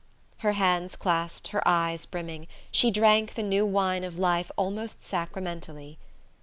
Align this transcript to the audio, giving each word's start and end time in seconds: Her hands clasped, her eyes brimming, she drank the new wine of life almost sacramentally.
Her 0.39 0.53
hands 0.53 0.95
clasped, 0.95 1.49
her 1.49 1.61
eyes 1.63 2.07
brimming, 2.07 2.47
she 2.71 2.89
drank 2.89 3.35
the 3.35 3.43
new 3.43 3.67
wine 3.67 4.03
of 4.03 4.17
life 4.17 4.49
almost 4.57 5.03
sacramentally. 5.03 5.99